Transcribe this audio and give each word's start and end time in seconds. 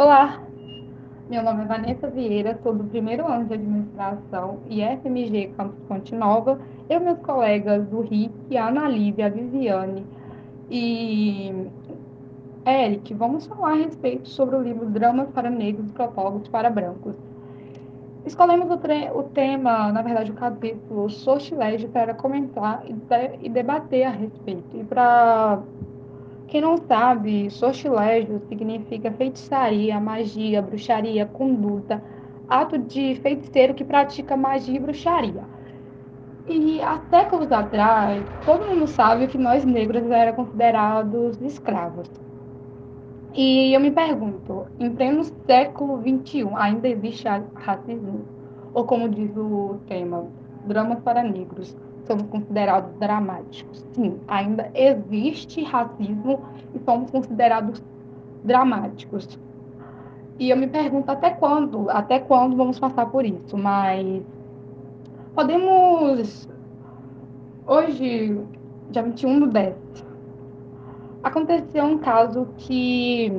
Olá, 0.00 0.40
meu 1.28 1.42
nome 1.42 1.62
é 1.62 1.66
Vanessa 1.66 2.08
Vieira, 2.08 2.58
sou 2.62 2.74
do 2.74 2.84
primeiro 2.84 3.26
ano 3.26 3.44
de 3.44 3.52
administração 3.52 4.60
e 4.66 4.80
FMG 4.80 5.52
Campus 5.54 5.78
Fonte 5.86 6.14
Nova. 6.14 6.58
Eu 6.88 7.02
e 7.02 7.04
meus 7.04 7.18
colegas 7.18 7.86
do 7.86 8.00
RIC, 8.00 8.56
a 8.56 8.68
Ana 8.68 8.88
Lívia, 8.88 9.26
a 9.26 9.28
Viviane 9.28 10.06
e 10.70 11.52
Eric, 12.66 13.12
vamos 13.12 13.44
falar 13.44 13.72
a 13.72 13.74
respeito 13.74 14.26
sobre 14.26 14.56
o 14.56 14.62
livro 14.62 14.86
Dramas 14.86 15.28
para 15.34 15.50
Negros 15.50 15.90
e 15.90 15.92
Protólogos 15.92 16.48
para 16.48 16.70
Brancos. 16.70 17.16
Escolhemos 18.24 18.70
o, 18.70 19.18
o, 19.18 19.22
tema, 19.24 19.92
na 19.92 20.00
verdade, 20.00 20.30
o 20.30 20.34
capítulo 20.34 21.10
Sortilégio 21.10 21.90
para 21.90 22.14
comentar 22.14 22.84
e, 22.86 22.94
de 22.94 23.38
e 23.42 23.50
debater 23.50 24.04
a 24.04 24.10
respeito. 24.10 24.78
E 24.78 24.82
para 24.82 25.60
quem 26.50 26.60
não 26.60 26.76
sabe, 26.76 27.48
sortilégio 27.48 28.42
significa 28.48 29.12
feitiçaria, 29.12 30.00
magia, 30.00 30.60
bruxaria, 30.60 31.24
conduta, 31.24 32.02
ato 32.48 32.76
de 32.76 33.14
feiticeiro 33.22 33.72
que 33.72 33.84
pratica 33.84 34.36
magia 34.36 34.74
e 34.74 34.80
bruxaria. 34.80 35.44
E 36.48 36.82
há 36.82 37.00
séculos 37.08 37.52
atrás, 37.52 38.24
todo 38.44 38.66
mundo 38.66 38.88
sabe 38.88 39.28
que 39.28 39.38
nós 39.38 39.64
negros 39.64 40.10
éramos 40.10 40.46
considerados 40.46 41.40
escravos. 41.40 42.10
E 43.32 43.72
eu 43.72 43.78
me 43.78 43.92
pergunto, 43.92 44.66
em 44.80 44.92
pleno 44.92 45.22
século 45.46 46.02
XXI, 46.02 46.48
ainda 46.56 46.88
existe 46.88 47.28
racismo? 47.54 48.24
Ou 48.74 48.84
como 48.84 49.08
diz 49.08 49.30
o 49.36 49.78
tema, 49.86 50.26
dramas 50.66 50.98
para 51.00 51.22
negros? 51.22 51.76
Somos 52.06 52.26
considerados 52.28 52.92
dramáticos. 52.98 53.84
Sim, 53.92 54.18
ainda 54.28 54.70
existe 54.74 55.62
racismo 55.62 56.40
e 56.74 56.78
somos 56.80 57.10
considerados 57.10 57.82
dramáticos. 58.44 59.38
E 60.38 60.50
eu 60.50 60.56
me 60.56 60.66
pergunto 60.66 61.10
até 61.10 61.30
quando, 61.30 61.90
até 61.90 62.18
quando 62.18 62.56
vamos 62.56 62.78
passar 62.78 63.06
por 63.06 63.24
isso, 63.24 63.58
mas 63.58 64.22
podemos 65.34 66.48
hoje, 67.66 68.40
dia 68.90 69.02
21 69.02 69.40
do 69.40 69.46
10, 69.48 69.76
aconteceu 71.22 71.84
um 71.84 71.98
caso 71.98 72.48
que 72.56 73.30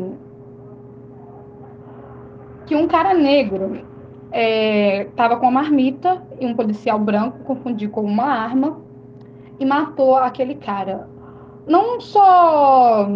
que 2.66 2.76
um 2.76 2.88
cara 2.88 3.14
negro 3.14 3.86
estava 4.34 5.34
é, 5.34 5.38
com 5.38 5.48
uma 5.48 5.62
marmita 5.62 6.22
e 6.40 6.46
um 6.46 6.56
policial 6.56 6.98
branco 6.98 7.40
confundiu 7.40 7.90
com 7.90 8.02
uma 8.02 8.26
arma 8.26 8.80
e 9.60 9.66
matou 9.66 10.16
aquele 10.18 10.56
cara. 10.56 11.08
Não 11.68 12.00
só 12.00 13.08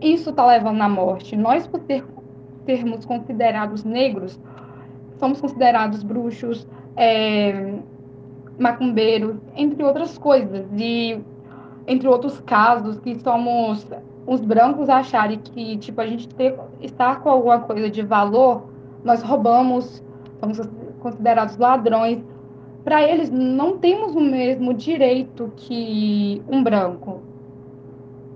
isso 0.00 0.30
está 0.30 0.46
levando 0.46 0.80
à 0.80 0.88
morte, 0.88 1.36
nós, 1.36 1.66
por 1.66 1.80
ter, 1.80 2.04
termos 2.64 3.04
considerados 3.04 3.84
negros, 3.84 4.38
somos 5.18 5.40
considerados 5.40 6.02
bruxos, 6.02 6.66
é, 6.96 7.74
macumbeiros, 8.58 9.36
entre 9.54 9.82
outras 9.82 10.16
coisas. 10.16 10.66
E 10.76 11.20
entre 11.86 12.08
outros 12.08 12.40
casos, 12.40 12.98
que 12.98 13.14
somos 13.20 13.86
os 14.26 14.40
brancos 14.40 14.88
acharem 14.88 15.38
que 15.38 15.76
tipo, 15.76 16.00
a 16.00 16.06
gente 16.06 16.28
ter, 16.28 16.58
estar 16.80 17.20
com 17.20 17.28
alguma 17.28 17.60
coisa 17.60 17.88
de 17.88 18.02
valor 18.02 18.68
nós 19.06 19.22
roubamos, 19.22 20.02
somos 20.40 20.60
considerados 21.00 21.56
ladrões. 21.56 22.22
Para 22.84 23.02
eles, 23.02 23.30
não 23.30 23.78
temos 23.78 24.14
o 24.14 24.20
mesmo 24.20 24.74
direito 24.74 25.52
que 25.56 26.42
um 26.48 26.62
branco. 26.62 27.22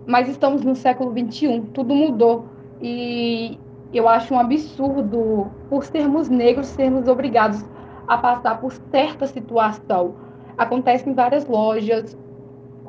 Mas 0.07 0.29
estamos 0.29 0.63
no 0.63 0.75
século 0.75 1.13
XXI, 1.13 1.63
tudo 1.75 1.95
mudou. 1.95 2.47
E 2.81 3.59
eu 3.93 4.09
acho 4.09 4.33
um 4.33 4.39
absurdo, 4.39 5.51
por 5.69 5.85
sermos 5.85 6.29
negros, 6.29 6.69
sermos 6.69 7.09
obrigados 7.09 7.65
a 8.07 8.17
passar 8.17 8.61
por 8.61 8.73
certa 8.73 9.27
situação. 9.27 10.15
Acontece 10.57 11.09
em 11.09 11.15
várias 11.15 11.47
lojas. 11.47 12.17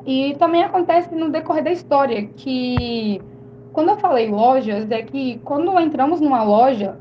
E 0.06 0.34
também 0.36 0.62
acontece 0.62 1.14
no 1.14 1.30
decorrer 1.30 1.62
da 1.62 1.70
história, 1.70 2.26
que 2.36 3.20
quando 3.72 3.90
eu 3.90 3.96
falei 3.96 4.28
lojas, 4.28 4.90
é 4.90 5.02
que 5.02 5.40
quando 5.44 5.78
entramos 5.78 6.20
numa 6.20 6.42
loja, 6.42 6.98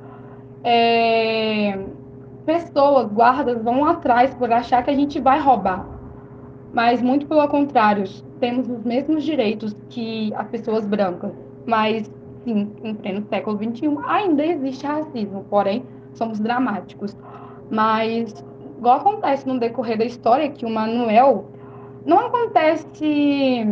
é, 0.64 1.78
pessoas, 2.46 3.12
guardas, 3.12 3.62
vão 3.64 3.86
atrás 3.86 4.34
por 4.36 4.52
achar 4.52 4.84
que 4.84 4.90
a 4.90 4.96
gente 4.96 5.20
vai 5.20 5.40
roubar. 5.40 5.86
Mas, 6.74 7.02
muito 7.02 7.26
pelo 7.26 7.48
contrário, 7.48 8.04
temos 8.40 8.70
os 8.70 8.84
mesmos 8.84 9.24
direitos 9.24 9.76
que 9.90 10.34
as 10.36 10.48
pessoas 10.48 10.86
brancas. 10.86 11.32
Mas, 11.66 12.10
sim, 12.44 12.72
em 12.84 12.96
pleno 12.96 13.26
século 13.30 13.58
XXI, 13.58 13.98
ainda 14.08 14.46
existe 14.46 14.86
racismo, 14.86 15.46
porém, 15.50 15.84
somos 16.14 16.40
dramáticos. 16.40 17.16
Mas, 17.70 18.34
igual 18.78 18.98
acontece 18.98 19.48
no 19.48 19.60
decorrer 19.60 19.98
da 19.98 20.06
história, 20.06 20.50
que 20.50 20.66
o 20.66 20.70
Manuel 20.70 21.46
não 22.06 22.20
acontece 22.28 23.68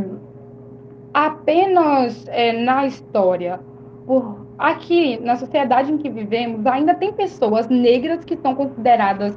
apenas 1.13 2.25
é, 2.27 2.53
na 2.53 2.85
história, 2.85 3.59
por 4.05 4.48
aqui, 4.59 5.17
na 5.17 5.37
sociedade 5.37 5.91
em 5.91 5.97
que 5.97 6.09
vivemos, 6.09 6.65
ainda 6.65 6.93
tem 6.93 7.13
pessoas 7.13 7.67
negras 7.69 8.25
que 8.25 8.37
são 8.37 8.53
consideradas 8.53 9.33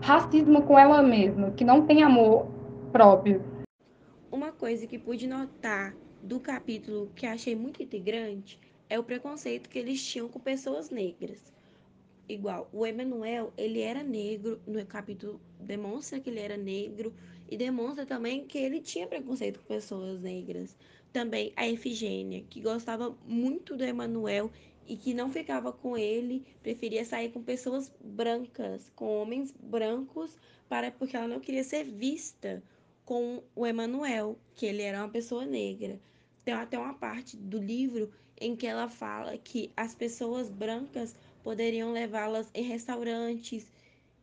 racismo 0.00 0.62
com 0.62 0.78
ela 0.78 1.02
mesma, 1.02 1.50
que 1.50 1.64
não 1.64 1.86
tem 1.86 2.02
amor 2.02 2.46
próprio. 2.90 3.42
Uma 4.32 4.50
coisa 4.50 4.86
que 4.86 4.98
pude 4.98 5.26
notar 5.26 5.94
do 6.22 6.40
capítulo 6.40 7.10
que 7.14 7.26
achei 7.26 7.54
muito 7.54 7.82
integrante 7.82 8.58
é 8.88 8.98
o 8.98 9.04
preconceito 9.04 9.68
que 9.68 9.78
eles 9.78 10.02
tinham 10.02 10.28
com 10.28 10.40
pessoas 10.40 10.90
negras. 10.90 11.52
Igual, 12.26 12.68
o 12.72 12.86
Emanuel, 12.86 13.52
ele 13.56 13.82
era 13.82 14.02
negro, 14.02 14.58
no 14.66 14.84
capítulo 14.86 15.38
demonstra 15.60 16.18
que 16.18 16.30
ele 16.30 16.40
era 16.40 16.56
negro 16.56 17.12
e 17.50 17.56
demonstra 17.56 18.06
também 18.06 18.44
que 18.46 18.56
ele 18.56 18.80
tinha 18.80 19.06
preconceito 19.06 19.60
com 19.60 19.66
pessoas 19.66 20.20
negras. 20.22 20.74
Também 21.14 21.52
a 21.54 21.64
Efigênia, 21.68 22.42
que 22.50 22.60
gostava 22.60 23.16
muito 23.24 23.76
do 23.76 23.84
Emanuel 23.84 24.50
e 24.84 24.96
que 24.96 25.14
não 25.14 25.30
ficava 25.30 25.72
com 25.72 25.96
ele, 25.96 26.44
preferia 26.60 27.04
sair 27.04 27.30
com 27.30 27.40
pessoas 27.40 27.88
brancas, 28.00 28.90
com 28.96 29.20
homens 29.20 29.52
brancos, 29.52 30.36
para 30.68 30.90
porque 30.90 31.16
ela 31.16 31.28
não 31.28 31.38
queria 31.38 31.62
ser 31.62 31.84
vista 31.84 32.60
com 33.04 33.44
o 33.54 33.64
Emanuel, 33.64 34.36
que 34.56 34.66
ele 34.66 34.82
era 34.82 34.98
uma 34.98 35.08
pessoa 35.08 35.46
negra. 35.46 36.00
Tem 36.44 36.52
até 36.52 36.76
uma 36.76 36.94
parte 36.94 37.36
do 37.36 37.58
livro 37.58 38.10
em 38.40 38.56
que 38.56 38.66
ela 38.66 38.88
fala 38.88 39.38
que 39.38 39.70
as 39.76 39.94
pessoas 39.94 40.50
brancas 40.50 41.14
poderiam 41.44 41.92
levá-las 41.92 42.50
em 42.52 42.64
restaurantes, 42.64 43.70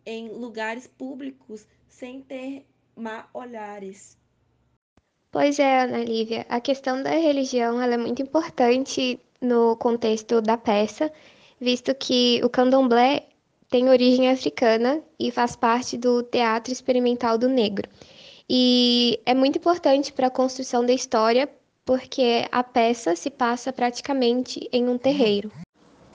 em 0.06 0.28
lugares 0.28 0.88
públicos, 0.88 1.66
sem 1.88 2.22
ter 2.22 2.66
má 2.97 3.29
olhares. 3.34 4.19
Pois 5.31 5.59
é, 5.59 5.84
Ana 5.84 6.00
Lívia, 6.00 6.46
a 6.50 6.59
questão 6.59 7.02
da 7.02 7.12
religião 7.12 7.81
é 7.81 7.96
muito 7.96 8.22
importante 8.22 9.18
no 9.42 9.78
contexto 9.78 10.42
da 10.42 10.58
peça, 10.58 11.09
visto 11.58 11.96
que 11.96 12.42
o 12.44 12.50
candomblé 12.50 13.28
tem 13.70 13.88
origem 13.88 14.30
africana 14.30 15.02
e 15.18 15.31
faz 15.31 15.56
parte 15.56 15.97
do 15.97 16.22
teatro 16.22 16.74
experimental 16.74 17.38
do 17.38 17.47
negro. 17.47 17.88
E 18.50 19.22
é 19.25 19.34
muito 19.34 19.58
importante 19.58 20.12
para 20.12 20.28
a 20.28 20.30
construção 20.30 20.86
da 20.86 20.91
história, 20.91 21.47
porque 21.86 22.46
a 22.52 22.62
peça 22.62 23.16
se 23.16 23.30
passa 23.30 23.72
praticamente 23.72 24.68
em 24.70 24.90
um 24.90 24.97
terreiro. 24.97 25.50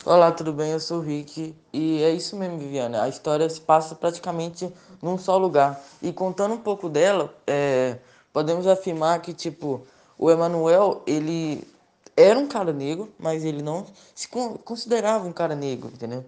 Olá, 0.05 0.31
tudo 0.31 0.53
bem? 0.53 0.73
Eu 0.73 0.79
sou 0.79 0.99
o 0.99 1.03
Rick 1.03 1.55
e 1.73 2.03
é 2.03 2.11
isso 2.11 2.37
mesmo, 2.37 2.59
Viviana. 2.59 3.03
A 3.03 3.09
história 3.09 3.49
se 3.49 3.63
passa 3.63 3.95
praticamente 3.95 4.71
num 5.03 5.17
só 5.17 5.39
lugar. 5.39 5.83
E 6.03 6.13
contando 6.13 6.53
um 6.53 6.59
pouco 6.59 6.91
dela, 6.91 7.35
é, 7.47 7.97
podemos 8.37 8.67
afirmar 8.67 9.23
que, 9.23 9.33
tipo, 9.33 9.87
o 10.19 10.31
Emanuel, 10.31 11.03
ele 11.07 11.67
era 12.15 12.39
um 12.39 12.47
cara 12.47 12.71
negro, 12.71 13.11
mas 13.19 13.43
ele 13.47 13.63
não 13.63 13.87
se 14.15 14.29
considerava 14.29 15.27
um 15.27 15.33
cara 15.33 15.55
negro, 15.55 15.89
entendeu? 15.89 16.23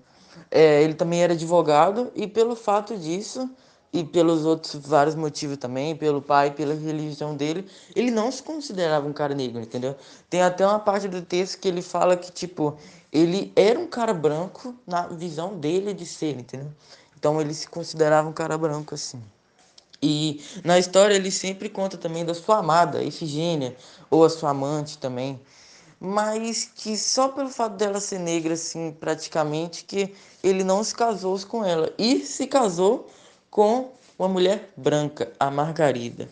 É, 0.51 0.83
ele 0.83 0.95
também 0.95 1.23
era 1.23 1.35
advogado 1.35 2.11
e 2.15 2.27
pelo 2.27 2.57
fato 2.57 2.97
disso 2.97 3.51
e 3.93 4.03
pelos 4.03 4.47
outros 4.47 4.77
vários 4.87 5.15
motivos 5.15 5.59
também, 5.59 5.95
pelo 5.95 6.23
pai, 6.23 6.51
pela 6.51 6.73
religião 6.73 7.37
dele, 7.37 7.69
ele 7.95 8.11
não 8.11 8.33
se 8.33 8.43
considerava 8.43 9.07
um 9.07 9.13
cara 9.13 9.35
negro, 9.35 9.61
entendeu? 9.61 9.95
Tem 10.31 10.41
até 10.41 10.67
uma 10.67 10.79
parte 10.79 11.09
do 11.09 11.21
texto 11.21 11.61
que 11.61 11.69
ele 11.69 11.83
fala 11.83 12.17
que 12.17 12.33
tipo 12.33 12.79
ele 13.13 13.53
era 13.55 13.79
um 13.79 13.87
cara 13.87 14.15
branco 14.15 14.75
na 14.87 15.07
visão 15.09 15.59
dele 15.59 15.93
de 15.93 16.07
ser, 16.07 16.39
entendeu? 16.39 16.73
Então 17.19 17.39
ele 17.39 17.53
se 17.53 17.69
considerava 17.69 18.27
um 18.27 18.33
cara 18.33 18.57
branco 18.57 18.95
assim. 18.95 19.23
E 20.03 20.41
na 20.65 20.79
história 20.79 21.15
ele 21.15 21.31
sempre 21.31 21.69
conta 21.69 21.97
também 21.97 22.25
da 22.25 22.35
sua 22.35 22.59
amada, 22.59 23.03
Efigênia, 23.03 23.77
ou 24.11 24.25
a 24.25 24.31
sua 24.31 24.51
amante 24.51 24.99
também. 24.99 25.41
Mas 26.01 26.65
que 26.65 26.97
só 26.97 27.29
pelo 27.29 27.49
fato 27.49 27.77
dela 27.77 28.01
ser 28.01 28.21
negra, 28.21 28.55
assim, 28.55 28.93
praticamente, 28.93 29.85
que 29.85 30.15
ele 30.43 30.63
não 30.63 30.85
se 30.85 30.95
casou 30.95 31.39
com 31.47 31.65
ela. 31.65 31.93
E 31.99 32.21
se 32.21 32.47
casou 32.47 33.09
com 33.51 33.93
uma 34.19 34.29
mulher 34.29 34.71
branca, 34.77 35.33
a 35.41 35.51
Margarida. 35.51 36.29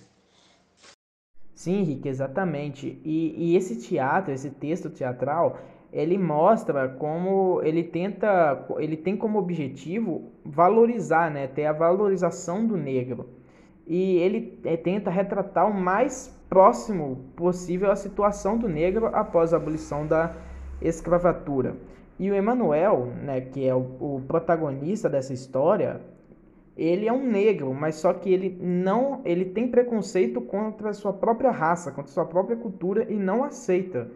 Sim, 1.55 1.81
Henrique, 1.81 2.09
exatamente. 2.09 3.01
E, 3.05 3.35
e 3.37 3.57
esse 3.57 3.77
teatro, 3.77 4.33
esse 4.33 4.51
texto 4.51 4.91
teatral, 4.91 5.59
ele 5.93 6.19
mostra 6.19 6.89
como 6.89 7.61
ele 7.63 7.83
tenta, 7.83 8.67
ele 8.79 8.97
tem 8.97 9.17
como 9.17 9.39
objetivo 9.39 10.31
valorizar, 10.45 11.31
né, 11.31 11.47
ter 11.49 11.67
a 11.67 11.73
valorização 11.73 12.67
do 12.67 12.77
negro. 12.77 13.36
E 13.87 14.17
ele 14.17 14.59
é, 14.65 14.77
tenta 14.77 15.11
retratar 15.11 15.71
o 15.71 15.75
mais 15.75 16.35
próximo 16.49 17.25
possível 17.37 17.91
a 17.91 17.97
situação 17.97 18.57
do 18.57 18.69
negro 18.69 19.07
após 19.13 19.53
a 19.53 19.57
abolição 19.57 20.07
da 20.07 20.35
escravatura. 20.81 21.77
E 22.19 22.31
o 22.31 22.35
Emanuel, 22.35 23.13
né, 23.23 23.41
que 23.41 23.67
é 23.67 23.75
o, 23.75 23.81
o 24.01 24.23
protagonista 24.27 25.09
dessa 25.09 25.33
história, 25.33 26.01
ele 26.77 27.07
é 27.07 27.13
um 27.13 27.25
negro, 27.25 27.73
mas 27.73 27.97
só 27.97 28.13
que 28.13 28.33
ele 28.33 28.59
não, 28.61 29.21
ele 29.25 29.47
tem 29.47 29.69
preconceito 29.69 30.41
contra 30.41 30.91
a 30.91 30.95
sua 30.95 31.13
própria 31.13 31.51
raça, 31.51 31.91
contra 31.91 32.11
a 32.11 32.15
sua 32.15 32.27
própria 32.27 32.57
cultura 32.57 33.07
e 33.11 33.15
não 33.15 33.45
aceita. 33.45 34.09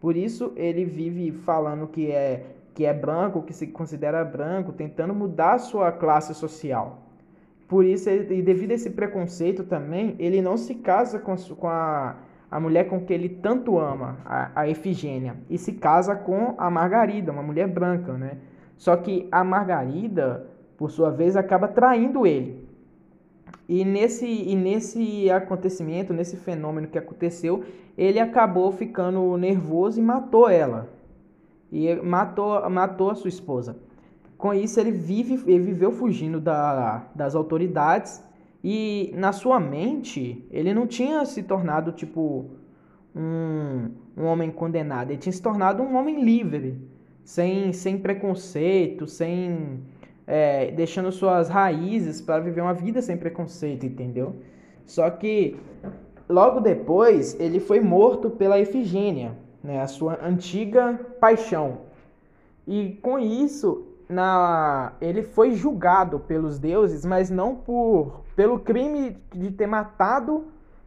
Por 0.00 0.16
isso 0.16 0.52
ele 0.56 0.84
vive 0.84 1.32
falando 1.32 1.86
que 1.86 2.10
é 2.10 2.44
que 2.74 2.84
é 2.84 2.92
branco, 2.92 3.40
que 3.40 3.54
se 3.54 3.66
considera 3.68 4.22
branco, 4.22 4.70
tentando 4.70 5.14
mudar 5.14 5.54
a 5.54 5.58
sua 5.58 5.90
classe 5.90 6.34
social. 6.34 7.05
Por 7.68 7.84
isso, 7.84 8.08
e 8.08 8.42
devido 8.42 8.70
a 8.70 8.74
esse 8.74 8.90
preconceito 8.90 9.64
também, 9.64 10.14
ele 10.18 10.40
não 10.40 10.56
se 10.56 10.74
casa 10.74 11.18
com, 11.18 11.34
com 11.36 11.68
a, 11.68 12.16
a 12.50 12.60
mulher 12.60 12.84
com 12.88 13.00
que 13.00 13.12
ele 13.12 13.28
tanto 13.28 13.78
ama, 13.78 14.18
a, 14.24 14.60
a 14.60 14.68
Efigênia, 14.68 15.36
e 15.50 15.58
se 15.58 15.72
casa 15.72 16.14
com 16.14 16.54
a 16.58 16.70
Margarida, 16.70 17.32
uma 17.32 17.42
mulher 17.42 17.66
branca, 17.66 18.12
né? 18.12 18.38
Só 18.76 18.96
que 18.96 19.26
a 19.32 19.42
Margarida, 19.42 20.46
por 20.76 20.90
sua 20.90 21.10
vez, 21.10 21.36
acaba 21.36 21.66
traindo 21.66 22.26
ele. 22.26 22.66
E 23.68 23.84
nesse, 23.84 24.26
e 24.26 24.54
nesse 24.54 25.28
acontecimento, 25.30 26.12
nesse 26.12 26.36
fenômeno 26.36 26.86
que 26.86 26.98
aconteceu, 26.98 27.64
ele 27.98 28.20
acabou 28.20 28.70
ficando 28.70 29.36
nervoso 29.36 29.98
e 29.98 30.02
matou 30.02 30.48
ela. 30.48 30.88
E 31.72 31.96
matou, 31.96 32.68
matou 32.70 33.10
a 33.10 33.14
sua 33.16 33.28
esposa. 33.28 33.76
Com 34.36 34.52
isso, 34.52 34.78
ele, 34.78 34.90
vive, 34.90 35.34
ele 35.50 35.64
viveu 35.64 35.90
fugindo 35.90 36.40
da, 36.40 37.08
das 37.14 37.34
autoridades 37.34 38.22
e 38.62 39.12
na 39.14 39.32
sua 39.32 39.58
mente, 39.58 40.46
ele 40.50 40.74
não 40.74 40.86
tinha 40.86 41.24
se 41.24 41.42
tornado 41.42 41.92
tipo 41.92 42.50
um, 43.14 43.90
um 44.16 44.24
homem 44.24 44.50
condenado, 44.50 45.10
ele 45.10 45.18
tinha 45.18 45.32
se 45.32 45.40
tornado 45.40 45.82
um 45.82 45.96
homem 45.96 46.22
livre, 46.22 46.76
sem, 47.24 47.72
sem 47.72 47.98
preconceito, 47.98 49.06
sem 49.06 49.80
é, 50.26 50.70
deixando 50.72 51.10
suas 51.12 51.48
raízes 51.48 52.20
para 52.20 52.40
viver 52.40 52.60
uma 52.60 52.74
vida 52.74 53.00
sem 53.00 53.16
preconceito, 53.16 53.86
entendeu? 53.86 54.36
Só 54.84 55.08
que 55.10 55.56
logo 56.28 56.60
depois 56.60 57.38
ele 57.40 57.60
foi 57.60 57.80
morto 57.80 58.30
pela 58.30 58.58
Efigênia, 58.58 59.36
né, 59.62 59.80
a 59.80 59.86
sua 59.86 60.18
antiga 60.24 60.98
paixão. 61.20 61.78
E 62.66 62.98
com 63.00 63.18
isso, 63.18 63.86
na, 64.08 64.92
ele 65.00 65.22
foi 65.22 65.52
julgado 65.52 66.20
pelos 66.20 66.58
deuses, 66.58 67.04
mas 67.04 67.30
não 67.30 67.56
por 67.56 68.24
pelo 68.36 68.58
crime 68.58 69.16
de 69.34 69.50
ter 69.50 69.66
matado 69.66 70.44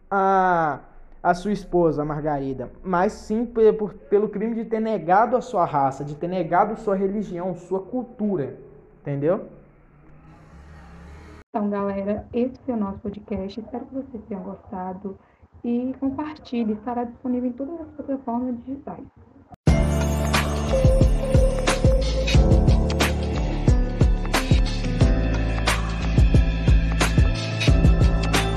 a, 0.09 0.79
a 1.21 1.33
sua 1.33 1.51
esposa, 1.51 2.05
Margarida, 2.05 2.71
mas 2.83 3.13
sim 3.13 3.45
por, 3.45 3.93
pelo 3.93 4.29
crime 4.29 4.55
de 4.55 4.65
ter 4.65 4.79
negado 4.79 5.35
a 5.35 5.41
sua 5.41 5.65
raça, 5.65 6.03
de 6.03 6.15
ter 6.15 6.27
negado 6.27 6.79
sua 6.79 6.95
religião, 6.95 7.55
sua 7.55 7.81
cultura. 7.81 8.57
Entendeu? 9.01 9.47
Então, 11.49 11.69
galera, 11.69 12.27
esse 12.31 12.59
foi 12.63 12.75
o 12.75 12.77
nosso 12.77 12.99
podcast. 12.99 13.59
Espero 13.59 13.85
que 13.85 13.95
vocês 13.95 14.23
tenham 14.27 14.43
gostado 14.43 15.17
e 15.63 15.95
compartilhe. 15.99 16.73
Estará 16.73 17.05
disponível 17.05 17.49
em 17.49 17.53
todas 17.53 17.81
as 17.81 17.87
plataformas 17.95 18.55
digitais. 18.63 19.05